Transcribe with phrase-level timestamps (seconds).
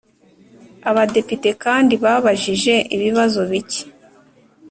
[0.89, 3.83] abadepite kandi babajije ibibazo bike